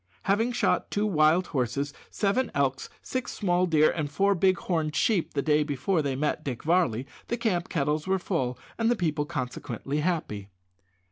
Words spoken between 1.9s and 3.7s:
seven elks, six small